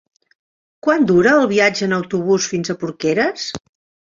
[0.87, 3.47] Quant dura el viatge en autobús fins a Porqueres?